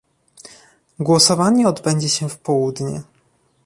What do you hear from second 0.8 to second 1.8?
Głosowanie